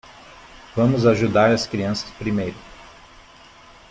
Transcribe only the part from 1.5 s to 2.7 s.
as crianças primeiro.